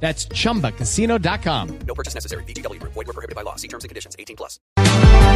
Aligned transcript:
That's 0.00 0.28
chumbacasino.com. 0.28 1.68
No 1.86 1.94
purchase 1.94 2.14
necessary. 2.14 2.44
BGW. 2.44 2.80
Void 2.82 2.94
were 2.94 3.12
prohibited 3.12 3.34
by 3.34 3.42
law. 3.42 3.56
See 3.56 3.68
terms 3.68 3.84
and 3.84 3.90
conditions. 3.90 4.14
18 4.18 4.36
plus. 4.36 4.60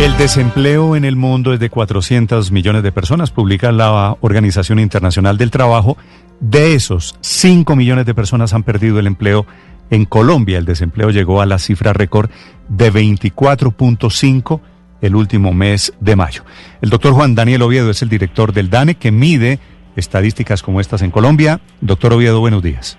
El 0.01 0.17
desempleo 0.17 0.97
en 0.97 1.05
el 1.05 1.17
mundo 1.17 1.53
es 1.53 1.61
de 1.61 1.69
400 1.69 2.53
millones 2.53 2.83
de 2.83 2.91
personas, 2.91 3.31
publica 3.31 3.71
la 3.71 4.17
Organización 4.21 4.79
Internacional 4.79 5.37
del 5.37 5.51
Trabajo. 5.51 5.99
De 6.41 6.75
esos, 6.75 7.17
5 7.21 7.77
millones 7.77 8.07
de 8.07 8.15
personas 8.15 8.55
han 8.55 8.63
perdido 8.63 8.99
el 8.99 9.07
empleo 9.07 9.45
en 9.91 10.07
Colombia. 10.07 10.57
El 10.57 10.65
desempleo 10.65 11.11
llegó 11.11 11.43
a 11.43 11.47
la 11.47 11.59
cifra 11.59 11.93
récord 11.93 12.31
de 12.69 12.91
24.5 12.91 14.61
el 15.03 15.17
último 15.17 15.53
mes 15.53 15.93
de 16.01 16.17
mayo. 16.17 16.45
El 16.81 16.91
doctor 16.91 17.13
Juan 17.13 17.35
Daniel 17.35 17.63
Oviedo 17.63 17.91
es 17.91 18.03
el 18.03 18.09
director 18.09 18.53
del 18.53 18.71
DANE 18.71 18.95
que 18.95 19.11
mide 19.11 19.59
estadísticas 19.97 20.63
como 20.63 20.81
estas 20.81 21.03
en 21.03 21.11
Colombia. 21.11 21.61
Doctor 21.81 22.13
Oviedo, 22.13 22.41
buenos 22.41 22.63
días. 22.63 22.99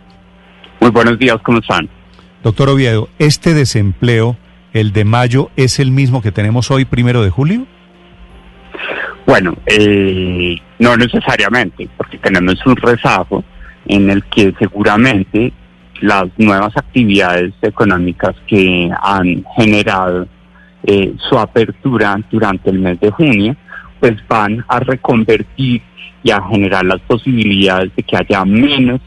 Muy 0.81 0.89
buenos 0.89 1.19
días, 1.19 1.37
¿cómo 1.43 1.59
están? 1.59 1.87
Doctor 2.41 2.69
Oviedo, 2.69 3.07
¿este 3.19 3.53
desempleo, 3.53 4.35
el 4.73 4.93
de 4.93 5.05
mayo, 5.05 5.51
es 5.55 5.79
el 5.79 5.91
mismo 5.91 6.23
que 6.23 6.31
tenemos 6.31 6.71
hoy, 6.71 6.85
primero 6.85 7.21
de 7.21 7.29
julio? 7.29 7.67
Bueno, 9.27 9.53
eh, 9.67 10.57
no 10.79 10.97
necesariamente, 10.97 11.87
porque 11.95 12.17
tenemos 12.17 12.65
un 12.65 12.75
rezago 12.77 13.43
en 13.85 14.09
el 14.09 14.23
que 14.23 14.55
seguramente 14.57 15.53
las 15.99 16.25
nuevas 16.37 16.75
actividades 16.75 17.53
económicas 17.61 18.35
que 18.47 18.89
han 19.03 19.45
generado 19.55 20.27
eh, 20.83 21.13
su 21.29 21.37
apertura 21.37 22.17
durante 22.31 22.71
el 22.71 22.79
mes 22.79 22.99
de 22.99 23.11
junio, 23.11 23.55
pues 23.99 24.15
van 24.27 24.65
a 24.67 24.79
reconvertir 24.79 25.83
y 26.23 26.31
a 26.31 26.41
generar 26.41 26.83
las 26.85 27.01
posibilidades 27.01 27.95
de 27.95 28.01
que 28.01 28.17
haya 28.17 28.43
menos 28.45 28.99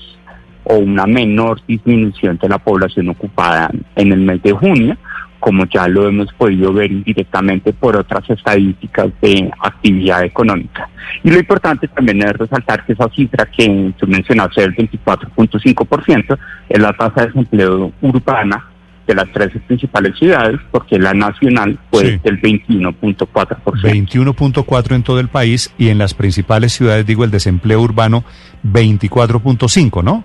o 0.65 0.77
una 0.79 1.07
menor 1.07 1.61
disminución 1.67 2.39
de 2.41 2.49
la 2.49 2.59
población 2.59 3.09
ocupada 3.11 3.71
en 3.97 4.13
el 4.13 4.21
mes 4.21 4.43
de 4.43 4.53
junio, 4.53 4.97
como 5.39 5.67
ya 5.67 5.87
lo 5.89 6.09
hemos 6.09 6.33
podido 6.35 6.73
ver 6.73 6.91
indirectamente 6.91 7.75
por 7.75 7.97
otras 7.97 8.29
estadísticas 8.31 9.09
de 9.21 9.51
actividad 9.61 10.25
económica. 10.25 10.89
Y 11.23 11.31
lo 11.31 11.39
importante 11.39 11.87
también 11.89 12.23
es 12.23 12.33
resaltar 12.33 12.87
que 12.87 12.95
esa 12.95 13.09
cifra 13.11 13.45
que 13.55 13.93
tú 13.99 14.07
mencionaste 14.07 14.63
del 14.63 14.75
24.5% 14.75 16.39
es 16.71 16.81
la 16.81 16.93
tasa 16.95 17.21
de 17.21 17.27
desempleo 17.27 17.93
urbana 18.01 18.65
de 19.07 19.15
las 19.15 19.31
tres 19.35 19.51
principales 19.67 20.19
ciudades, 20.19 20.59
porque 20.71 20.99
la 20.99 21.13
nacional 21.13 21.79
fue 21.91 22.13
Sí. 22.13 22.21
del 22.25 22.41
21.4%. 22.41 23.83
21.4 23.83 24.95
en 24.95 25.03
todo 25.03 25.21
el 25.21 25.29
país 25.29 25.75
y 25.77 25.91
en 25.91 25.99
las 25.99 26.15
principales 26.15 26.73
ciudades, 26.73 27.05
digo, 27.05 27.23
el 27.23 27.31
desempleo 27.31 27.83
urbano 27.83 28.25
24.5, 28.63 30.03
¿no? 30.03 30.25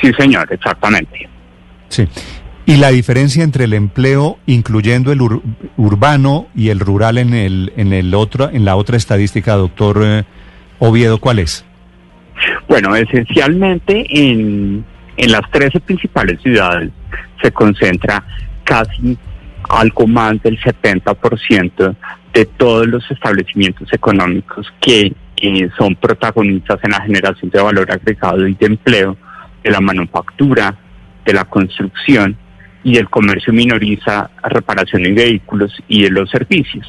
Sí, 0.00 0.12
señor, 0.18 0.46
exactamente. 0.50 1.28
Sí. 1.88 2.06
¿Y 2.66 2.76
la 2.78 2.88
diferencia 2.90 3.44
entre 3.44 3.64
el 3.64 3.74
empleo, 3.74 4.38
incluyendo 4.46 5.12
el 5.12 5.20
ur- 5.20 5.40
urbano 5.76 6.48
y 6.54 6.70
el 6.70 6.80
rural 6.80 7.16
en 7.18 7.32
el 7.32 7.72
en 7.76 7.92
el 7.92 8.12
otro 8.14 8.50
en 8.50 8.64
la 8.64 8.74
otra 8.76 8.96
estadística, 8.96 9.54
doctor 9.54 10.02
eh, 10.04 10.24
Oviedo, 10.80 11.18
cuál 11.18 11.38
es? 11.38 11.64
Bueno, 12.68 12.94
esencialmente 12.96 14.04
en, 14.10 14.84
en 15.16 15.32
las 15.32 15.48
13 15.52 15.78
principales 15.80 16.40
ciudades 16.42 16.90
se 17.40 17.52
concentra 17.52 18.22
casi 18.64 19.16
algo 19.68 20.06
más 20.06 20.42
del 20.42 20.58
70% 20.60 21.96
de 22.34 22.44
todos 22.44 22.86
los 22.86 23.08
establecimientos 23.10 23.92
económicos 23.92 24.66
que 24.80 25.12
eh, 25.36 25.68
son 25.78 25.94
protagonistas 25.96 26.78
en 26.82 26.90
la 26.90 27.00
generación 27.02 27.50
de 27.50 27.62
valor 27.62 27.90
agregado 27.90 28.46
y 28.46 28.54
de 28.54 28.66
empleo, 28.66 29.16
de 29.66 29.72
la 29.72 29.80
manufactura, 29.80 30.76
de 31.24 31.32
la 31.32 31.44
construcción 31.44 32.36
y 32.84 32.94
del 32.94 33.10
comercio 33.10 33.52
minoriza, 33.52 34.30
reparación 34.44 35.02
de 35.02 35.12
vehículos 35.12 35.72
y 35.88 36.04
de 36.04 36.10
los 36.10 36.30
servicios, 36.30 36.86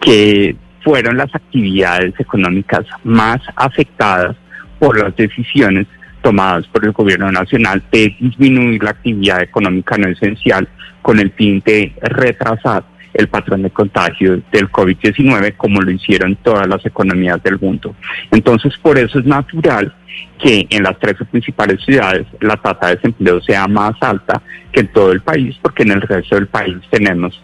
que 0.00 0.56
fueron 0.82 1.16
las 1.16 1.32
actividades 1.32 2.18
económicas 2.18 2.84
más 3.04 3.38
afectadas 3.54 4.34
por 4.80 5.00
las 5.00 5.14
decisiones 5.14 5.86
tomadas 6.22 6.66
por 6.66 6.84
el 6.84 6.90
gobierno 6.90 7.30
nacional 7.30 7.80
de 7.92 8.16
disminuir 8.18 8.82
la 8.82 8.90
actividad 8.90 9.40
económica 9.40 9.96
no 9.96 10.08
esencial 10.08 10.68
con 11.02 11.20
el 11.20 11.30
fin 11.30 11.62
de 11.64 11.92
retrasar 12.02 12.82
el 13.14 13.28
patrón 13.28 13.62
de 13.62 13.70
contagio 13.70 14.42
del 14.50 14.70
COVID-19 14.70 15.56
como 15.56 15.80
lo 15.80 15.90
hicieron 15.90 16.36
todas 16.36 16.66
las 16.66 16.84
economías 16.86 17.42
del 17.42 17.58
mundo. 17.58 17.94
Entonces, 18.30 18.76
por 18.78 18.98
eso 18.98 19.18
es 19.18 19.26
natural 19.26 19.94
que 20.38 20.66
en 20.70 20.82
las 20.82 20.98
tres 20.98 21.16
principales 21.30 21.82
ciudades 21.84 22.26
la 22.40 22.56
tasa 22.56 22.88
de 22.88 22.96
desempleo 22.96 23.40
sea 23.42 23.66
más 23.66 23.94
alta 24.00 24.42
que 24.72 24.80
en 24.80 24.88
todo 24.88 25.12
el 25.12 25.20
país, 25.20 25.56
porque 25.62 25.82
en 25.82 25.92
el 25.92 26.02
resto 26.02 26.36
del 26.36 26.48
país 26.48 26.76
tenemos 26.90 27.40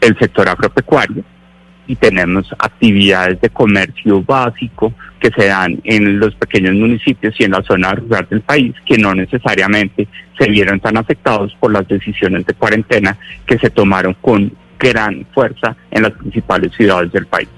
el 0.00 0.18
sector 0.18 0.48
agropecuario 0.48 1.24
y 1.86 1.96
tenemos 1.96 2.50
actividades 2.58 3.40
de 3.40 3.50
comercio 3.50 4.22
básico 4.22 4.92
que 5.20 5.30
se 5.36 5.46
dan 5.46 5.80
en 5.84 6.18
los 6.18 6.34
pequeños 6.34 6.74
municipios 6.74 7.34
y 7.38 7.44
en 7.44 7.52
la 7.52 7.62
zona 7.62 7.92
rural 7.92 8.26
del 8.30 8.40
país 8.40 8.74
que 8.84 8.98
no 8.98 9.14
necesariamente 9.14 10.08
se 10.38 10.48
vieron 10.48 10.80
tan 10.80 10.96
afectados 10.96 11.54
por 11.60 11.72
las 11.72 11.86
decisiones 11.86 12.46
de 12.46 12.54
cuarentena 12.54 13.16
que 13.46 13.58
se 13.58 13.70
tomaron 13.70 14.14
con 14.20 14.52
gran 14.78 15.26
fuerza 15.32 15.76
en 15.90 16.02
las 16.02 16.12
principales 16.12 16.72
ciudades 16.74 17.12
del 17.12 17.26
país. 17.26 17.48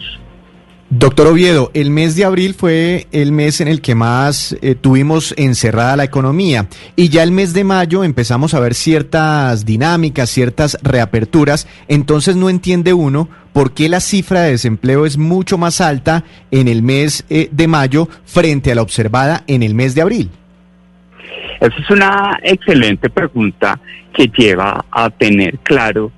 Doctor 0.90 1.28
Oviedo, 1.28 1.70
el 1.74 1.90
mes 1.90 2.14
de 2.14 2.24
abril 2.24 2.54
fue 2.54 3.06
el 3.10 3.32
mes 3.32 3.60
en 3.60 3.68
el 3.68 3.80
que 3.80 3.94
más 3.94 4.56
eh, 4.60 4.74
tuvimos 4.74 5.34
encerrada 5.38 5.96
la 5.96 6.04
economía 6.04 6.68
y 6.94 7.08
ya 7.08 7.22
el 7.22 7.32
mes 7.32 7.54
de 7.54 7.64
mayo 7.64 8.04
empezamos 8.04 8.52
a 8.52 8.60
ver 8.60 8.74
ciertas 8.74 9.64
dinámicas, 9.64 10.28
ciertas 10.28 10.78
reaperturas, 10.82 11.66
entonces 11.88 12.36
no 12.36 12.50
entiende 12.50 12.92
uno 12.92 13.28
por 13.54 13.72
qué 13.72 13.88
la 13.88 14.00
cifra 14.00 14.42
de 14.42 14.50
desempleo 14.50 15.06
es 15.06 15.16
mucho 15.16 15.56
más 15.56 15.80
alta 15.80 16.24
en 16.50 16.68
el 16.68 16.82
mes 16.82 17.24
eh, 17.30 17.48
de 17.50 17.66
mayo 17.66 18.08
frente 18.26 18.70
a 18.70 18.74
la 18.74 18.82
observada 18.82 19.42
en 19.46 19.62
el 19.62 19.74
mes 19.74 19.94
de 19.94 20.02
abril. 20.02 20.30
Esa 21.60 21.76
es 21.76 21.90
una 21.90 22.38
excelente 22.42 23.08
pregunta 23.08 23.80
que 24.12 24.28
lleva 24.28 24.84
a 24.90 25.08
tener 25.08 25.58
claro 25.60 26.12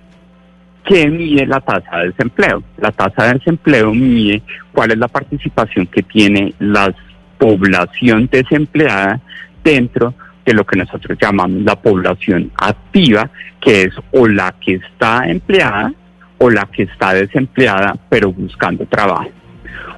qué 0.86 1.08
mide 1.08 1.46
la 1.46 1.60
tasa 1.60 1.98
de 1.98 2.06
desempleo. 2.10 2.62
La 2.78 2.92
tasa 2.92 3.24
de 3.26 3.34
desempleo 3.34 3.92
mide 3.92 4.42
cuál 4.72 4.92
es 4.92 4.98
la 4.98 5.08
participación 5.08 5.86
que 5.86 6.02
tiene 6.02 6.54
la 6.60 6.94
población 7.38 8.28
desempleada 8.30 9.20
dentro 9.62 10.14
de 10.44 10.54
lo 10.54 10.64
que 10.64 10.76
nosotros 10.76 11.18
llamamos 11.20 11.62
la 11.62 11.74
población 11.76 12.52
activa, 12.56 13.28
que 13.60 13.82
es 13.82 13.94
o 14.12 14.28
la 14.28 14.54
que 14.60 14.74
está 14.74 15.28
empleada 15.28 15.92
o 16.38 16.50
la 16.50 16.66
que 16.66 16.84
está 16.84 17.12
desempleada 17.14 17.96
pero 18.08 18.32
buscando 18.32 18.86
trabajo. 18.86 19.30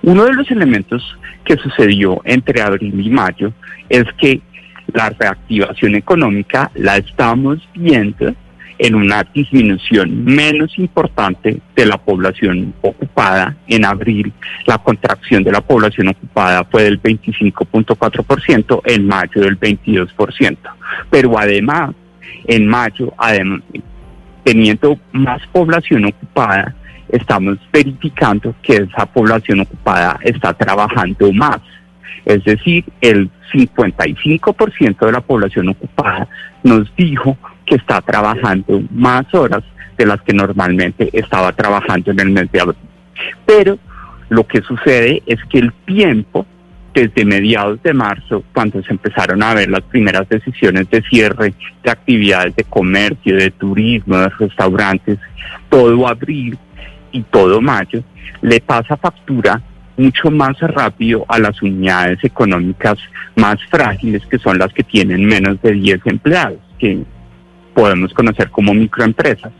Uno 0.03 0.25
de 0.25 0.32
los 0.32 0.50
elementos 0.50 1.19
que 1.44 1.56
sucedió 1.56 2.20
entre 2.25 2.62
abril 2.62 2.99
y 2.99 3.10
mayo 3.10 3.53
es 3.88 4.05
que 4.16 4.41
la 4.94 5.10
reactivación 5.10 5.97
económica 5.97 6.70
la 6.75 6.97
estamos 6.97 7.69
viendo 7.75 8.34
en 8.78 8.94
una 8.94 9.25
disminución 9.25 10.25
menos 10.25 10.78
importante 10.78 11.61
de 11.75 11.87
la 11.87 11.99
población 11.99 12.75
ocupada. 12.81 13.56
En 13.67 13.85
abril, 13.85 14.32
la 14.67 14.79
contracción 14.79 15.43
de 15.43 15.52
la 15.52 15.61
población 15.61 16.08
ocupada 16.08 16.64
fue 16.64 16.85
del 16.85 17.02
25.4%, 17.02 18.82
en 18.85 19.06
mayo 19.06 19.41
del 19.43 19.58
22%. 19.58 20.56
Pero 21.11 21.38
además, 21.38 21.94
en 22.47 22.67
mayo, 22.67 23.12
teniendo 24.44 24.99
más 25.12 25.41
población 25.52 26.05
ocupada, 26.05 26.75
estamos 27.08 27.58
verificando 27.73 28.55
que 28.62 28.76
esa 28.76 29.06
población 29.06 29.61
ocupada 29.61 30.19
está 30.23 30.55
trabajando 30.55 31.32
más. 31.32 31.58
Es 32.25 32.44
decir, 32.44 32.85
el 33.00 33.31
55% 33.52 35.06
de 35.06 35.12
la 35.12 35.20
población 35.20 35.69
ocupada 35.69 36.29
nos 36.62 36.94
dijo 36.97 37.37
que 37.69 37.76
está 37.76 38.00
trabajando 38.00 38.82
más 38.91 39.32
horas 39.35 39.62
de 39.97 40.06
las 40.06 40.20
que 40.23 40.32
normalmente 40.32 41.11
estaba 41.12 41.53
trabajando 41.53 42.11
en 42.11 42.20
el 42.20 42.31
mes 42.31 42.50
de 42.53 42.61
abril. 42.61 42.79
Pero 43.44 43.79
lo 44.29 44.47
que 44.47 44.62
sucede 44.62 45.23
es 45.26 45.38
que 45.50 45.59
el 45.59 45.73
tiempo 45.85 46.47
desde 46.94 47.25
mediados 47.25 47.81
de 47.82 47.93
marzo, 47.93 48.43
cuando 48.53 48.82
se 48.82 48.93
empezaron 48.93 49.43
a 49.43 49.55
ver 49.55 49.70
las 49.70 49.82
primeras 49.82 50.29
decisiones 50.29 50.91
de 50.91 51.03
cierre 51.03 51.55
de 51.85 51.91
actividades 51.91 52.56
de 52.56 52.65
comercio, 52.65 53.37
de 53.37 53.50
turismo, 53.53 54.17
de 54.17 54.29
restaurantes, 54.31 55.19
todo 55.69 56.09
abril 56.09 56.59
y 57.12 57.23
todo 57.23 57.61
mayo, 57.61 58.03
le 58.43 58.61
pasa 58.61 58.97
factura 58.97 59.61
mucho 59.97 60.31
más 60.31 60.59
rápido 60.61 61.25
a 61.29 61.38
las 61.38 61.61
unidades 61.62 62.23
económicas 62.23 62.99
más 63.37 63.56
frágiles, 63.69 64.25
que 64.26 64.38
son 64.38 64.59
las 64.59 64.73
que 64.73 64.82
tienen 64.82 65.25
menos 65.25 65.61
de 65.62 65.73
10 65.73 66.00
empleados, 66.06 66.59
que 66.79 67.03
podemos 67.78 68.12
conocer 68.12 68.50
como 68.50 68.75
microempresas. 68.75 69.52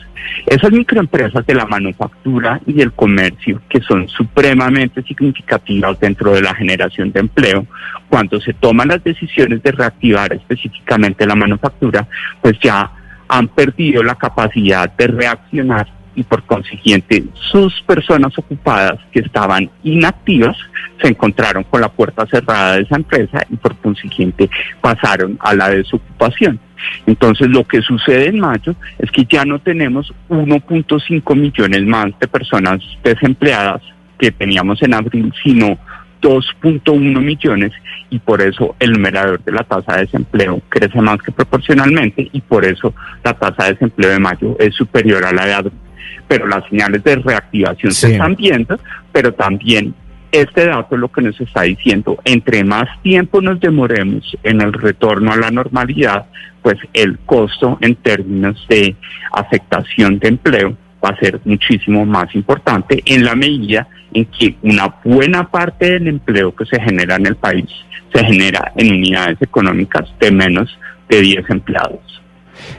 Esas 0.45 0.73
microempresas 0.73 1.47
de 1.47 1.55
la 1.55 1.67
manufactura 1.67 2.61
y 2.67 2.81
el 2.81 2.91
comercio, 2.91 3.63
que 3.69 3.81
son 3.81 4.09
supremamente 4.09 5.05
significativas 5.05 6.01
dentro 6.01 6.33
de 6.33 6.43
la 6.43 6.53
generación 6.53 7.13
de 7.13 7.21
empleo, 7.21 7.65
cuando 8.09 8.41
se 8.41 8.55
toman 8.55 8.89
las 8.89 9.05
decisiones 9.05 9.63
de 9.63 9.71
reactivar 9.71 10.33
específicamente 10.33 11.29
la 11.29 11.37
manufactura, 11.37 12.09
pues 12.43 12.59
ya 12.61 12.91
han 13.29 13.47
perdido 13.47 14.03
la 14.03 14.17
capacidad 14.17 14.91
de 14.97 15.07
reaccionar 15.07 15.87
y 16.19 16.25
por 16.25 16.43
consiguiente 16.43 17.23
sus 17.35 17.81
personas 17.83 18.37
ocupadas 18.37 18.99
que 19.13 19.21
estaban 19.21 19.71
inactivas 19.85 20.57
se 21.01 21.07
encontraron 21.07 21.63
con 21.63 21.81
la 21.81 21.89
puerta 21.89 22.27
cerrada 22.27 22.75
de 22.75 22.83
esa 22.83 22.97
empresa 22.97 23.47
y 23.49 23.55
por 23.55 23.77
consiguiente 23.77 24.51
pasaron 24.81 25.39
a 25.41 25.55
la 25.55 25.69
desocupación. 25.69 26.59
Entonces 27.07 27.49
lo 27.49 27.63
que 27.63 27.83
sucede 27.83 28.27
en 28.27 28.41
mayo 28.41 28.75
es 28.99 29.13
que 29.13 29.27
ya 29.31 29.45
no 29.45 29.61
tenemos 29.61 30.13
1.5 30.29 31.37
millones 31.37 31.87
más 31.87 32.07
de 32.19 32.27
personas 32.27 32.81
desempleadas 33.05 33.81
que 34.19 34.33
teníamos 34.33 34.83
en 34.83 34.95
abril, 34.95 35.33
sino 35.45 35.79
2.1 36.21 37.21
millones 37.21 37.71
y 38.11 38.19
por 38.19 38.43
eso 38.43 38.75
el 38.81 38.91
numerador 38.91 39.41
de 39.45 39.53
la 39.53 39.63
tasa 39.63 39.95
de 39.95 40.01
desempleo 40.07 40.61
crece 40.69 41.01
más 41.01 41.19
que 41.23 41.31
proporcionalmente 41.31 42.29
y 42.33 42.41
por 42.41 42.65
eso 42.65 42.93
la 43.23 43.35
tasa 43.35 43.67
de 43.67 43.75
desempleo 43.75 44.11
de 44.11 44.19
mayo 44.19 44.57
es 44.59 44.75
superior 44.75 45.25
a 45.25 45.33
la 45.33 45.47
de 45.47 45.53
abril. 45.53 45.88
Pero 46.27 46.47
las 46.47 46.69
señales 46.69 47.03
de 47.05 47.17
reactivación 47.17 47.93
se 47.93 48.13
están 48.13 48.35
viendo, 48.35 48.79
pero 49.13 49.33
también 49.33 49.95
este 50.33 50.67
dato 50.67 50.97
lo 50.97 51.09
que 51.09 51.23
nos 51.23 51.41
está 51.41 51.63
diciendo, 51.63 52.19
entre 52.25 52.63
más 52.65 52.87
tiempo 53.03 53.41
nos 53.41 53.61
demoremos 53.61 54.37
en 54.43 54.61
el 54.61 54.73
retorno 54.73 55.33
a 55.33 55.37
la 55.37 55.51
normalidad, 55.51 56.27
pues 56.63 56.77
el 56.93 57.19
costo 57.21 57.79
en 57.81 57.95
términos 57.97 58.65
de 58.69 58.95
afectación 59.33 60.19
de 60.19 60.29
empleo 60.29 60.77
va 61.03 61.11
a 61.11 61.19
ser 61.19 61.41
muchísimo 61.45 62.05
más 62.05 62.35
importante 62.35 63.03
en 63.07 63.25
la 63.25 63.35
medida 63.35 63.89
en 64.13 64.25
que 64.27 64.57
una 64.63 64.95
buena 65.05 65.49
parte 65.49 65.93
del 65.93 66.09
empleo 66.09 66.55
que 66.55 66.67
se 66.67 66.81
genera 66.81 67.17
en 67.17 67.27
el 67.27 67.37
país 67.37 67.67
se 68.13 68.25
genera 68.25 68.73
en 68.77 68.93
unidades 68.93 69.41
económicas 69.41 70.09
de 70.19 70.33
menos 70.33 70.79
de 71.09 71.21
10 71.21 71.51
empleados. 71.51 72.23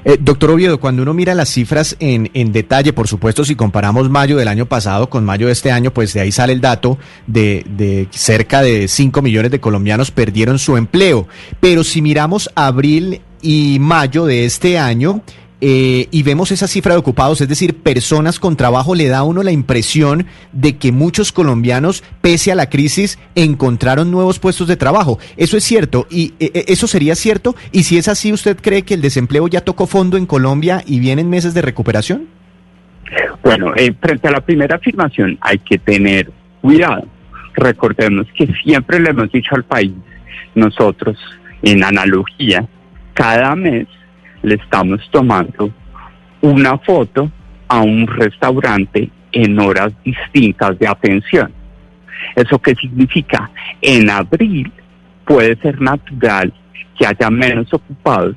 Eh, 0.06 0.18
doctor 0.20 0.52
Oviedo, 0.52 0.80
cuando 0.80 1.04
uno 1.04 1.14
mira 1.14 1.36
las 1.36 1.50
cifras 1.50 1.96
en, 2.00 2.30
en, 2.34 2.52
detalle, 2.52 2.94
por 2.94 3.08
supuesto, 3.08 3.44
si 3.46 3.56
comparamos 3.56 4.10
mayo 4.10 4.38
del 4.38 4.48
año 4.48 4.66
pasado 4.66 5.10
con 5.10 5.26
mayo 5.26 5.48
de 5.48 5.54
este 5.54 5.72
año, 5.72 5.94
pues 5.94 6.14
de 6.14 6.22
ahí 6.22 6.32
sale 6.32 6.54
el 6.54 6.62
dato 6.62 6.98
de, 7.28 7.66
de 7.70 8.08
cerca 8.12 8.62
de 8.62 8.88
5 8.88 9.22
millones 9.22 9.52
de 9.52 9.60
colombianos 9.60 10.12
perdieron 10.12 10.60
su 10.60 10.78
empleo. 10.78 11.28
Pero 11.60 11.84
si 11.84 12.02
miramos 12.02 12.50
abril 12.56 13.22
y 13.42 13.78
mayo 13.80 14.26
de 14.26 14.46
este 14.46 14.78
año, 14.78 15.22
eh, 15.62 16.08
y 16.12 16.24
vemos 16.24 16.52
esa 16.52 16.68
cifra 16.68 16.94
de 16.94 17.00
ocupados, 17.00 17.42
es 17.42 17.50
decir, 17.50 17.76
personas 17.76 18.40
con 18.40 18.56
trabajo, 18.56 18.96
le 18.96 19.08
da 19.08 19.20
a 19.20 19.24
uno 19.24 19.44
la 19.44 19.52
impresión 19.52 20.26
de 20.54 20.78
que 20.78 20.92
muchos 20.92 21.34
colombianos, 21.34 22.04
pese 22.22 22.52
a 22.52 22.56
la 22.56 22.70
crisis, 22.70 23.20
encontraron 23.36 24.10
nuevos 24.10 24.40
puestos 24.40 24.68
de 24.68 24.78
trabajo. 24.78 25.20
Eso 25.36 25.58
es 25.58 25.64
cierto, 25.66 26.08
y 26.10 26.34
eh, 26.40 26.66
eso 26.68 26.88
sería 26.88 27.16
cierto. 27.16 27.56
Y 27.72 27.84
si 27.84 27.98
es 27.98 28.08
así, 28.08 28.32
¿usted 28.32 28.58
cree 28.62 28.84
que 28.84 28.94
el 28.94 29.02
desempleo 29.02 29.48
ya 29.48 29.62
tocó 29.62 29.86
fondo 29.86 30.16
en 30.16 30.26
Colombia 30.26 30.82
y 30.86 31.00
vienen 31.00 31.30
meses 31.30 31.54
de 31.54 31.62
recuperación? 31.62 32.28
Bueno, 33.44 33.74
eh, 33.76 33.94
frente 34.00 34.28
a 34.28 34.32
la 34.32 34.42
primera 34.42 34.78
afirmación 34.78 35.38
hay 35.42 35.60
que 35.60 35.78
tener 35.78 36.32
cuidado. 36.62 37.06
Recordemos 37.54 38.28
que 38.38 38.48
siempre 38.64 39.00
le 39.00 39.10
hemos 39.10 39.32
dicho 39.32 39.56
al 39.56 39.66
país, 39.66 39.92
nosotros, 40.56 41.18
en 41.64 41.84
analogía, 41.84 42.66
cada 43.14 43.56
mes 43.56 43.88
le 44.42 44.56
estamos 44.56 45.02
tomando 45.12 45.72
una 46.42 46.78
foto 46.80 47.32
a 47.68 47.82
un 47.82 48.08
restaurante 48.08 49.10
en 49.32 49.60
horas 49.60 49.94
distintas 50.04 50.78
de 50.80 50.88
atención. 50.88 51.54
¿Eso 52.36 52.60
qué 52.60 52.76
significa? 52.76 53.50
En 53.82 54.10
abril 54.10 54.72
puede 55.26 55.56
ser 55.58 55.80
natural 55.82 56.54
que 56.98 57.06
haya 57.06 57.30
menos 57.30 57.74
ocupados 57.74 58.36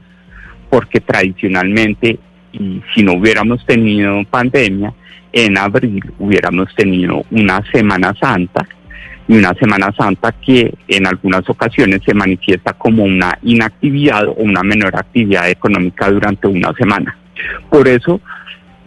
porque 0.70 1.00
tradicionalmente, 1.00 2.18
y 2.52 2.82
si 2.94 3.02
no 3.02 3.14
hubiéramos 3.14 3.64
tenido 3.66 4.24
pandemia, 4.24 4.92
en 5.32 5.58
abril 5.58 6.02
hubiéramos 6.18 6.74
tenido 6.74 7.24
una 7.30 7.62
Semana 7.72 8.14
Santa 8.18 8.66
y 9.28 9.36
una 9.36 9.54
Semana 9.54 9.92
Santa 9.96 10.32
que 10.32 10.74
en 10.88 11.06
algunas 11.06 11.48
ocasiones 11.48 12.00
se 12.04 12.14
manifiesta 12.14 12.72
como 12.72 13.04
una 13.04 13.38
inactividad 13.42 14.26
o 14.28 14.34
una 14.38 14.62
menor 14.62 14.96
actividad 14.96 15.48
económica 15.48 16.10
durante 16.10 16.48
una 16.48 16.72
semana. 16.74 17.16
Por 17.70 17.88
eso, 17.88 18.20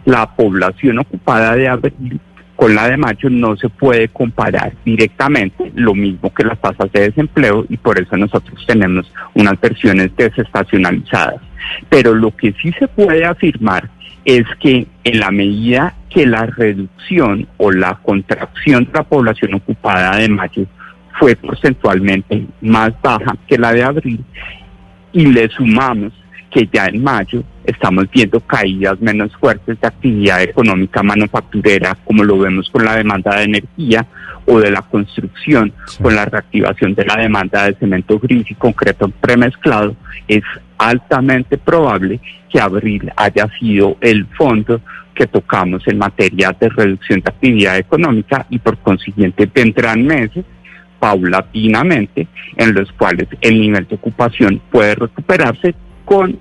la 0.04 0.34
población 0.34 0.98
ocupada 0.98 1.54
de 1.56 1.68
abril 1.68 2.20
con 2.56 2.74
la 2.74 2.88
de 2.88 2.96
mayo 2.96 3.28
no 3.28 3.54
se 3.56 3.68
puede 3.68 4.08
comparar 4.08 4.72
directamente, 4.84 5.70
lo 5.74 5.94
mismo 5.94 6.32
que 6.32 6.42
las 6.42 6.58
tasas 6.58 6.90
de 6.90 7.02
desempleo 7.02 7.66
y 7.68 7.76
por 7.76 8.00
eso 8.00 8.16
nosotros 8.16 8.64
tenemos 8.66 9.12
unas 9.34 9.60
versiones 9.60 10.10
desestacionalizadas. 10.16 11.40
Pero 11.90 12.14
lo 12.14 12.34
que 12.34 12.54
sí 12.62 12.72
se 12.78 12.88
puede 12.88 13.26
afirmar 13.26 13.90
es 14.26 14.44
que 14.58 14.88
en 15.04 15.20
la 15.20 15.30
medida 15.30 15.94
que 16.10 16.26
la 16.26 16.46
reducción 16.46 17.46
o 17.58 17.70
la 17.70 17.94
contracción 18.02 18.84
de 18.84 18.90
la 18.92 19.04
población 19.04 19.54
ocupada 19.54 20.16
de 20.16 20.28
mayo 20.28 20.66
fue 21.18 21.36
porcentualmente 21.36 22.44
más 22.60 22.90
baja 23.00 23.36
que 23.46 23.56
la 23.56 23.72
de 23.72 23.84
abril 23.84 24.24
y 25.12 25.26
le 25.26 25.48
sumamos 25.48 26.12
que 26.50 26.68
ya 26.72 26.86
en 26.86 27.04
mayo 27.04 27.44
estamos 27.66 28.08
viendo 28.10 28.40
caídas 28.40 29.00
menos 29.00 29.34
fuertes 29.36 29.80
de 29.80 29.86
actividad 29.86 30.42
económica 30.42 31.02
manufacturera, 31.02 31.96
como 32.04 32.24
lo 32.24 32.38
vemos 32.38 32.70
con 32.70 32.84
la 32.84 32.96
demanda 32.96 33.36
de 33.36 33.44
energía 33.44 34.06
o 34.46 34.60
de 34.60 34.70
la 34.70 34.82
construcción, 34.82 35.72
con 36.00 36.14
la 36.14 36.24
reactivación 36.24 36.94
de 36.94 37.04
la 37.04 37.16
demanda 37.16 37.64
de 37.64 37.74
cemento 37.74 38.18
gris 38.18 38.50
y 38.50 38.54
concreto 38.54 39.08
premezclado, 39.08 39.96
es 40.28 40.42
altamente 40.78 41.58
probable 41.58 42.20
que 42.50 42.60
abril 42.60 43.10
haya 43.16 43.48
sido 43.58 43.96
el 44.00 44.26
fondo 44.26 44.80
que 45.14 45.26
tocamos 45.26 45.82
en 45.88 45.98
materia 45.98 46.54
de 46.58 46.68
reducción 46.68 47.20
de 47.20 47.30
actividad 47.30 47.78
económica 47.78 48.46
y 48.50 48.58
por 48.58 48.78
consiguiente 48.78 49.50
vendrán 49.52 50.06
meses 50.06 50.44
paulatinamente 51.00 52.28
en 52.56 52.74
los 52.74 52.92
cuales 52.92 53.26
el 53.40 53.60
nivel 53.60 53.86
de 53.86 53.96
ocupación 53.96 54.60
puede 54.70 54.94
recuperarse 54.94 55.74
con 56.04 56.38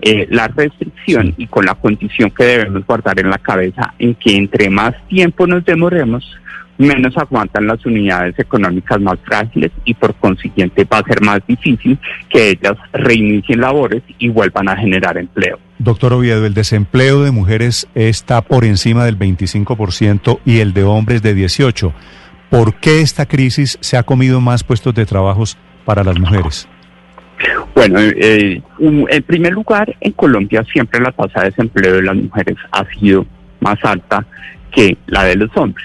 eh, 0.00 0.26
la 0.30 0.48
restricción 0.48 1.34
y 1.36 1.46
con 1.46 1.64
la 1.64 1.74
condición 1.74 2.30
que 2.30 2.44
debemos 2.44 2.86
guardar 2.86 3.18
en 3.20 3.30
la 3.30 3.38
cabeza 3.38 3.94
en 3.98 4.14
que 4.14 4.36
entre 4.36 4.68
más 4.68 4.94
tiempo 5.08 5.46
nos 5.46 5.64
demoremos, 5.64 6.24
menos 6.78 7.16
aguantan 7.16 7.66
las 7.66 7.84
unidades 7.86 8.38
económicas 8.38 9.00
más 9.00 9.18
frágiles 9.24 9.70
y 9.84 9.94
por 9.94 10.14
consiguiente 10.16 10.84
va 10.84 10.98
a 10.98 11.04
ser 11.04 11.22
más 11.22 11.40
difícil 11.46 11.98
que 12.28 12.50
ellas 12.50 12.76
reinicien 12.92 13.60
labores 13.60 14.02
y 14.18 14.28
vuelvan 14.28 14.68
a 14.68 14.76
generar 14.76 15.16
empleo. 15.16 15.58
Doctor 15.78 16.12
Oviedo, 16.12 16.46
el 16.46 16.54
desempleo 16.54 17.22
de 17.22 17.30
mujeres 17.30 17.88
está 17.94 18.42
por 18.42 18.64
encima 18.64 19.04
del 19.04 19.18
25% 19.18 20.40
y 20.44 20.58
el 20.58 20.72
de 20.72 20.84
hombres 20.84 21.22
de 21.22 21.36
18%. 21.36 21.92
¿Por 22.50 22.74
qué 22.74 23.00
esta 23.00 23.26
crisis 23.26 23.76
se 23.80 23.96
ha 23.96 24.04
comido 24.04 24.40
más 24.40 24.62
puestos 24.62 24.94
de 24.94 25.04
trabajos 25.04 25.58
para 25.84 26.04
las 26.04 26.18
mujeres? 26.18 26.68
Bueno, 27.76 27.98
eh, 28.00 28.62
en 28.78 29.22
primer 29.24 29.52
lugar, 29.52 29.94
en 30.00 30.12
Colombia 30.12 30.64
siempre 30.72 30.98
la 30.98 31.12
tasa 31.12 31.40
de 31.40 31.50
desempleo 31.50 31.96
de 31.96 32.02
las 32.04 32.16
mujeres 32.16 32.56
ha 32.72 32.86
sido 32.86 33.26
más 33.60 33.76
alta 33.84 34.24
que 34.72 34.96
la 35.08 35.24
de 35.24 35.36
los 35.36 35.54
hombres, 35.58 35.84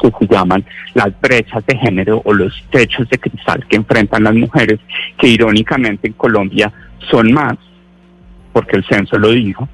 que 0.00 0.08
se 0.20 0.32
llaman 0.32 0.64
las 0.94 1.20
brechas 1.20 1.66
de 1.66 1.76
género 1.76 2.22
o 2.24 2.32
los 2.32 2.64
techos 2.70 3.08
de 3.08 3.18
cristal 3.18 3.66
que 3.68 3.74
enfrentan 3.74 4.22
las 4.22 4.36
mujeres, 4.36 4.78
que 5.18 5.26
irónicamente 5.26 6.06
en 6.06 6.12
Colombia 6.12 6.72
son 7.10 7.32
más, 7.32 7.58
porque 8.52 8.76
el 8.76 8.84
censo 8.84 9.18
lo 9.18 9.32
dijo, 9.32 9.68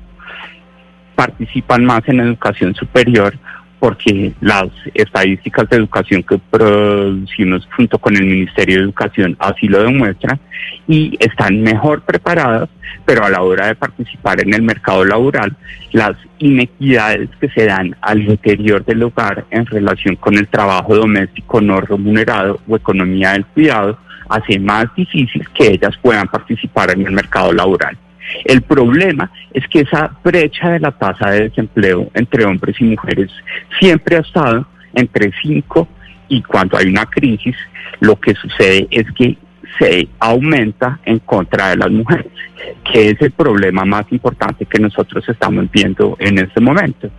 participan 1.14 1.84
más 1.84 2.00
en 2.06 2.20
educación 2.20 2.74
superior, 2.76 3.34
porque 3.78 4.32
las 4.40 4.68
estadísticas 4.94 5.68
de 5.68 5.76
educación 5.76 6.22
que 6.22 6.38
producimos 6.38 7.68
junto 7.76 7.98
con 7.98 8.16
el 8.16 8.24
Ministerio 8.24 8.76
de 8.76 8.82
Educación 8.82 9.36
así 9.38 9.68
lo 9.68 9.82
demuestran 9.82 10.40
y 10.86 11.16
están 11.20 11.60
mejor 11.60 12.02
preparadas, 12.02 12.68
pero 13.04 13.24
a 13.24 13.30
la 13.30 13.42
hora 13.42 13.66
de 13.66 13.74
participar 13.74 14.40
en 14.40 14.54
el 14.54 14.62
mercado 14.62 15.04
laboral, 15.04 15.54
las 15.92 16.16
inequidades 16.38 17.30
que 17.40 17.48
se 17.50 17.66
dan 17.66 17.94
al 18.00 18.22
interior 18.22 18.84
del 18.84 19.02
hogar 19.02 19.44
en 19.50 19.66
relación 19.66 20.16
con 20.16 20.36
el 20.36 20.48
trabajo 20.48 20.96
doméstico 20.96 21.60
no 21.60 21.80
remunerado 21.80 22.60
o 22.68 22.76
economía 22.76 23.32
del 23.32 23.46
cuidado 23.46 23.98
hace 24.28 24.58
más 24.58 24.86
difícil 24.94 25.46
que 25.54 25.72
ellas 25.72 25.96
puedan 26.02 26.28
participar 26.28 26.90
en 26.90 27.06
el 27.06 27.12
mercado 27.12 27.52
laboral. 27.52 27.96
El 28.44 28.62
problema 28.62 29.30
es 29.52 29.66
que 29.68 29.80
esa 29.80 30.10
brecha 30.22 30.70
de 30.70 30.80
la 30.80 30.92
tasa 30.92 31.30
de 31.30 31.48
desempleo 31.48 32.10
entre 32.14 32.44
hombres 32.44 32.76
y 32.80 32.84
mujeres 32.84 33.30
siempre 33.78 34.16
ha 34.16 34.20
estado 34.20 34.66
entre 34.94 35.32
5 35.42 35.88
y 36.28 36.42
cuando 36.42 36.76
hay 36.76 36.88
una 36.88 37.06
crisis, 37.06 37.56
lo 38.00 38.16
que 38.16 38.34
sucede 38.34 38.86
es 38.90 39.10
que 39.12 39.36
se 39.78 40.08
aumenta 40.18 40.98
en 41.04 41.18
contra 41.20 41.70
de 41.70 41.76
las 41.76 41.90
mujeres, 41.90 42.32
que 42.90 43.10
es 43.10 43.20
el 43.20 43.30
problema 43.32 43.84
más 43.84 44.06
importante 44.10 44.66
que 44.66 44.78
nosotros 44.78 45.28
estamos 45.28 45.70
viendo 45.70 46.16
en 46.18 46.38
este 46.38 46.60
momento. 46.60 47.10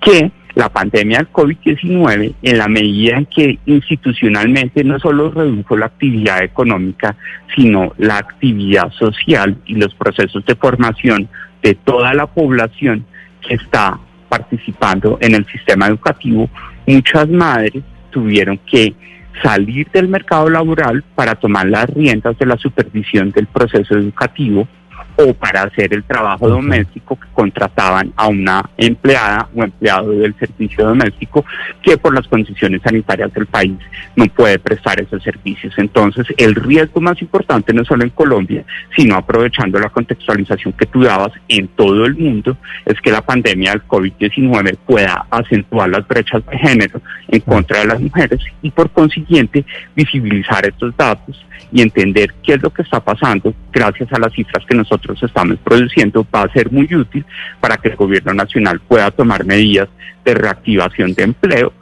Que 0.00 0.30
la 0.54 0.68
pandemia 0.68 1.18
del 1.18 1.32
COVID-19, 1.32 2.34
en 2.42 2.58
la 2.58 2.68
medida 2.68 3.16
en 3.16 3.26
que 3.26 3.58
institucionalmente 3.66 4.84
no 4.84 4.98
solo 4.98 5.30
redujo 5.30 5.76
la 5.76 5.86
actividad 5.86 6.42
económica, 6.42 7.16
sino 7.54 7.92
la 7.98 8.18
actividad 8.18 8.90
social 8.92 9.56
y 9.66 9.76
los 9.76 9.94
procesos 9.94 10.44
de 10.44 10.54
formación 10.54 11.28
de 11.62 11.74
toda 11.74 12.12
la 12.14 12.26
población 12.26 13.04
que 13.46 13.54
está 13.54 13.98
participando 14.28 15.18
en 15.20 15.34
el 15.34 15.46
sistema 15.46 15.86
educativo, 15.86 16.48
muchas 16.86 17.28
madres 17.28 17.82
tuvieron 18.10 18.58
que 18.58 18.94
salir 19.42 19.88
del 19.90 20.08
mercado 20.08 20.48
laboral 20.50 21.02
para 21.14 21.34
tomar 21.34 21.66
las 21.66 21.88
riendas 21.90 22.38
de 22.38 22.46
la 22.46 22.56
supervisión 22.56 23.30
del 23.30 23.46
proceso 23.46 23.96
educativo 23.96 24.68
o 25.16 25.34
para 25.34 25.62
hacer 25.62 25.92
el 25.94 26.04
trabajo 26.04 26.48
doméstico 26.48 27.18
que 27.18 27.28
contrataban 27.32 28.12
a 28.16 28.28
una 28.28 28.62
empleada 28.76 29.48
o 29.54 29.62
empleado 29.62 30.10
del 30.10 30.34
servicio 30.38 30.86
doméstico 30.86 31.44
que 31.82 31.96
por 31.96 32.14
las 32.14 32.26
condiciones 32.28 32.82
sanitarias 32.82 33.32
del 33.32 33.46
país 33.46 33.76
no 34.16 34.26
puede 34.26 34.58
prestar 34.58 35.00
esos 35.00 35.22
servicios. 35.22 35.74
Entonces, 35.76 36.26
el 36.36 36.54
riesgo 36.54 37.00
más 37.00 37.20
importante 37.20 37.72
no 37.72 37.84
solo 37.84 38.04
en 38.04 38.10
Colombia, 38.10 38.64
sino 38.96 39.16
aprovechando 39.16 39.78
la 39.78 39.90
contextualización 39.90 40.72
que 40.74 40.86
tú 40.86 41.02
dabas 41.02 41.32
en 41.48 41.68
todo 41.68 42.04
el 42.04 42.14
mundo, 42.14 42.56
es 42.84 43.00
que 43.00 43.10
la 43.10 43.22
pandemia 43.22 43.72
del 43.72 43.86
COVID-19 43.86 44.78
pueda 44.86 45.26
acentuar 45.30 45.88
las 45.88 46.06
brechas 46.06 46.44
de 46.46 46.58
género 46.58 47.00
en 47.28 47.40
contra 47.40 47.80
de 47.80 47.86
las 47.86 48.00
mujeres 48.00 48.40
y 48.62 48.70
por 48.70 48.90
consiguiente 48.90 49.64
visibilizar 49.94 50.66
estos 50.66 50.96
datos 50.96 51.44
y 51.72 51.80
entender 51.80 52.34
qué 52.42 52.54
es 52.54 52.62
lo 52.62 52.70
que 52.70 52.82
está 52.82 53.00
pasando 53.00 53.54
gracias 53.72 54.12
a 54.12 54.18
las 54.18 54.32
cifras 54.32 54.64
que 54.66 54.76
nosotros 54.76 55.01
estamos 55.22 55.58
produciendo 55.64 56.26
va 56.34 56.42
a 56.42 56.52
ser 56.52 56.70
muy 56.70 56.92
útil 56.94 57.24
para 57.60 57.76
que 57.76 57.88
el 57.88 57.96
gobierno 57.96 58.32
nacional 58.32 58.80
pueda 58.80 59.10
tomar 59.10 59.44
medidas 59.44 59.88
de 60.24 60.34
reactivación 60.34 61.14
de 61.14 61.24
empleo 61.24 61.72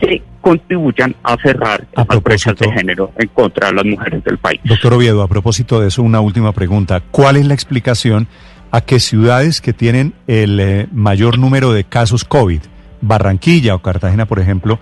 que 0.00 0.22
contribuyan 0.40 1.14
a 1.22 1.36
cerrar 1.38 1.86
A 1.96 2.04
las 2.08 2.22
brechas 2.22 2.54
de 2.56 2.70
género 2.70 3.12
en 3.16 3.28
contra 3.28 3.68
de 3.68 3.74
las 3.74 3.84
mujeres 3.84 4.22
del 4.22 4.38
país. 4.38 4.60
Doctor 4.64 4.94
Oviedo, 4.94 5.22
a 5.22 5.28
propósito 5.28 5.80
de 5.80 5.88
eso, 5.88 6.02
una 6.02 6.20
última 6.20 6.52
pregunta. 6.52 7.02
¿Cuál 7.10 7.36
es 7.36 7.46
la 7.46 7.54
explicación 7.54 8.28
a 8.70 8.80
que 8.80 9.00
ciudades 9.00 9.60
que 9.60 9.72
tienen 9.72 10.14
el 10.26 10.60
eh, 10.60 10.86
mayor 10.92 11.38
número 11.38 11.72
de 11.72 11.84
casos 11.84 12.24
COVID, 12.24 12.60
Barranquilla 13.00 13.74
o 13.74 13.80
Cartagena, 13.80 14.26
por 14.26 14.38
ejemplo, 14.38 14.78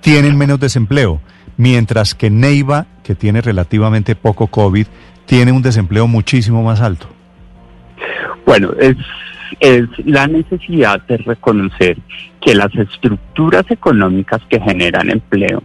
tienen 0.00 0.36
menos 0.36 0.60
desempleo, 0.60 1.20
mientras 1.56 2.14
que 2.14 2.30
Neiva, 2.30 2.86
que 3.02 3.14
tiene 3.14 3.40
relativamente 3.40 4.16
poco 4.16 4.48
COVID, 4.48 4.86
tiene 5.26 5.52
un 5.52 5.62
desempleo 5.62 6.06
muchísimo 6.06 6.62
más 6.62 6.80
alto? 6.80 7.08
Bueno, 8.44 8.72
es, 8.78 8.96
es 9.60 9.84
la 10.04 10.26
necesidad 10.26 11.00
de 11.06 11.18
reconocer 11.18 11.96
que 12.40 12.54
las 12.54 12.74
estructuras 12.74 13.64
económicas 13.70 14.40
que 14.48 14.60
generan 14.60 15.10
empleo 15.10 15.62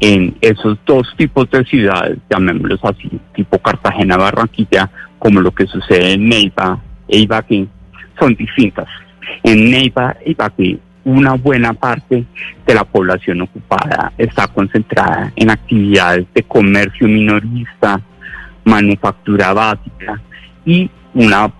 en 0.00 0.36
esos 0.40 0.78
dos 0.84 1.12
tipos 1.16 1.50
de 1.50 1.64
ciudades, 1.64 2.18
llamémoslos 2.30 2.80
así, 2.84 3.10
tipo 3.34 3.58
Cartagena, 3.58 4.16
Barranquilla, 4.16 4.90
como 5.18 5.40
lo 5.40 5.52
que 5.52 5.66
sucede 5.66 6.14
en 6.14 6.28
Neiva 6.28 6.80
e 7.08 7.18
Ibagué, 7.20 7.66
son 8.18 8.34
distintas. 8.34 8.88
En 9.42 9.70
Neiva 9.70 10.16
e 10.24 10.32
Ibagué, 10.32 10.78
una 11.04 11.34
buena 11.34 11.72
parte 11.72 12.24
de 12.66 12.74
la 12.74 12.84
población 12.84 13.42
ocupada 13.42 14.12
está 14.18 14.46
concentrada 14.48 15.32
en 15.36 15.50
actividades 15.50 16.26
de 16.34 16.42
comercio 16.44 17.08
minorista, 17.08 18.00
manufactura 18.64 19.52
básica 19.52 20.20
y 20.64 20.88
una 21.14 21.52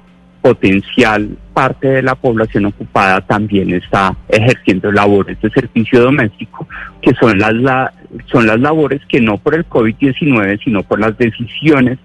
potencial 0.42 1.38
parte 1.54 1.88
de 1.88 2.02
la 2.02 2.14
población 2.16 2.66
ocupada 2.66 3.20
también 3.22 3.72
está 3.72 4.14
ejerciendo 4.28 4.90
labores 4.92 5.40
de 5.40 5.50
servicio 5.50 6.02
doméstico, 6.02 6.66
que 7.00 7.14
son 7.14 7.38
las, 7.38 7.54
la- 7.54 7.92
son 8.26 8.46
las 8.46 8.61
labores 8.61 9.00
que 9.08 9.20
no 9.20 9.38
por 9.38 9.54
el 9.54 9.66
COVID-19, 9.68 10.61
sino 10.62 10.82
por 10.82 11.00
las 11.00 11.16
decisiones 11.16 11.99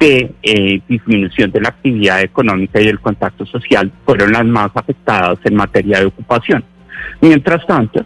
de 0.00 0.32
eh, 0.42 0.80
disminución 0.88 1.50
de 1.52 1.60
la 1.60 1.68
actividad 1.68 2.20
económica 2.22 2.80
y 2.80 2.88
el 2.88 2.98
contacto 3.00 3.46
social 3.46 3.92
fueron 4.04 4.32
las 4.32 4.44
más 4.44 4.70
afectadas 4.74 5.38
en 5.44 5.54
materia 5.54 6.00
de 6.00 6.06
ocupación. 6.06 6.64
Mientras 7.20 7.64
tanto, 7.66 8.04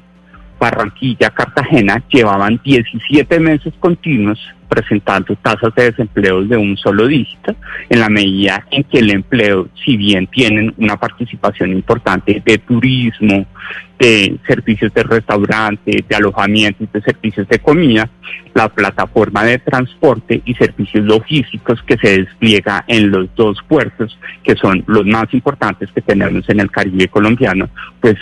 Barranquilla, 0.59 1.31
Cartagena 1.31 2.03
llevaban 2.11 2.61
17 2.65 3.41
meses 3.41 3.73
continuos 3.79 4.39
presentando 4.69 5.35
tasas 5.37 5.75
de 5.75 5.85
desempleo 5.85 6.43
de 6.43 6.57
un 6.57 6.77
solo 6.77 7.07
dígito, 7.07 7.55
en 7.89 8.01
la 8.01 8.09
medida 8.09 8.67
en 8.71 8.85
que 8.85 8.99
el 8.99 9.11
empleo, 9.11 9.69
si 9.85 9.97
bien 9.97 10.27
tienen 10.27 10.75
una 10.77 10.97
participación 10.97 11.73
importante 11.73 12.43
de 12.45 12.59
turismo, 12.59 13.47
de 13.99 14.39
servicios 14.47 14.93
de 14.95 15.03
restaurante, 15.03 16.05
de 16.07 16.17
alojamiento 16.17 16.85
y 16.85 16.89
de 16.93 17.01
servicios 17.01 17.49
de 17.49 17.59
comida, 17.59 18.09
la 18.55 18.69
plataforma 18.69 19.43
de 19.45 19.59
transporte 19.59 20.43
y 20.45 20.55
servicios 20.55 21.05
logísticos 21.05 21.83
que 21.83 21.97
se 21.97 22.19
despliega 22.19 22.85
en 22.87 23.11
los 23.11 23.35
dos 23.35 23.59
puertos, 23.67 24.19
que 24.45 24.55
son 24.55 24.85
los 24.87 25.05
más 25.07 25.33
importantes 25.33 25.91
que 25.93 26.03
tenemos 26.03 26.49
en 26.49 26.61
el 26.61 26.71
Caribe 26.71 27.09
colombiano, 27.09 27.69
pues 28.01 28.17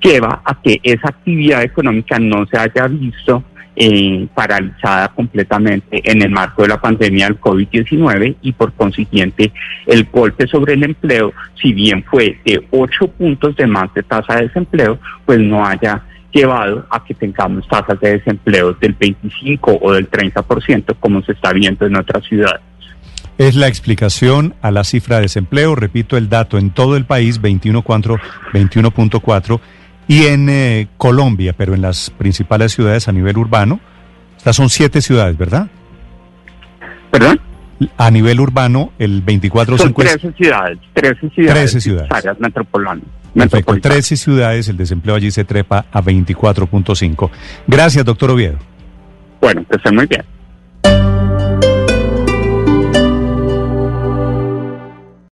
lleva 0.00 0.42
a 0.44 0.60
que 0.62 0.80
esa 0.82 1.08
actividad 1.08 1.62
económica 1.62 2.18
no 2.18 2.46
se 2.46 2.58
haya 2.58 2.86
visto 2.86 3.42
eh, 3.78 4.26
paralizada 4.34 5.08
completamente 5.08 6.00
en 6.02 6.22
el 6.22 6.30
marco 6.30 6.62
de 6.62 6.68
la 6.68 6.80
pandemia 6.80 7.26
del 7.26 7.38
COVID-19 7.38 8.36
y 8.40 8.52
por 8.52 8.72
consiguiente 8.72 9.52
el 9.86 10.04
golpe 10.04 10.46
sobre 10.46 10.74
el 10.74 10.84
empleo, 10.84 11.34
si 11.60 11.74
bien 11.74 12.02
fue 12.04 12.38
de 12.44 12.66
8 12.70 13.08
puntos 13.08 13.54
de 13.56 13.66
más 13.66 13.92
de 13.92 14.02
tasa 14.02 14.36
de 14.36 14.48
desempleo, 14.48 14.98
pues 15.26 15.40
no 15.40 15.64
haya 15.64 16.02
llevado 16.32 16.86
a 16.90 17.04
que 17.04 17.14
tengamos 17.14 17.68
tasas 17.68 18.00
de 18.00 18.18
desempleo 18.18 18.72
del 18.72 18.94
25 18.94 19.78
o 19.80 19.92
del 19.92 20.10
30% 20.10 20.96
como 20.98 21.22
se 21.22 21.32
está 21.32 21.52
viendo 21.52 21.86
en 21.86 21.96
otras 21.96 22.24
ciudades. 22.24 22.62
Es 23.38 23.54
la 23.54 23.68
explicación 23.68 24.54
a 24.62 24.70
la 24.70 24.84
cifra 24.84 25.16
de 25.16 25.22
desempleo. 25.22 25.74
Repito 25.74 26.16
el 26.16 26.28
dato, 26.28 26.58
en 26.58 26.70
todo 26.70 26.96
el 26.96 27.04
país 27.04 27.40
21.4, 27.40 28.18
21.4 28.52 29.60
y 30.08 30.26
en 30.26 30.48
eh, 30.48 30.88
Colombia, 30.96 31.54
pero 31.56 31.74
en 31.74 31.82
las 31.82 32.10
principales 32.10 32.72
ciudades 32.72 33.08
a 33.08 33.12
nivel 33.12 33.36
urbano. 33.36 33.80
Estas 34.36 34.56
son 34.56 34.70
siete 34.70 35.02
ciudades, 35.02 35.36
¿verdad? 35.36 35.68
¿Perdón? 37.10 37.40
A 37.98 38.10
nivel 38.10 38.40
urbano, 38.40 38.92
el 38.98 39.20
24 39.20 39.76
Son 39.76 39.92
13 39.92 40.32
ciudades, 40.32 40.78
13 40.94 41.28
ciudades, 41.30 41.54
13 41.54 41.80
ciudades. 41.80 42.10
áreas 42.10 42.40
metropolanas. 42.40 43.04
Perfecto, 43.34 43.56
metropolitanas. 43.56 43.96
13 43.96 44.16
ciudades, 44.16 44.68
el 44.68 44.76
desempleo 44.78 45.14
allí 45.14 45.30
se 45.30 45.44
trepa 45.44 45.84
a 45.92 46.02
24.5. 46.02 47.30
Gracias, 47.66 48.02
doctor 48.04 48.30
Oviedo. 48.30 48.56
Bueno, 49.42 49.62
que 49.68 49.76
esté 49.76 49.92
muy 49.92 50.06
bien. 50.06 50.24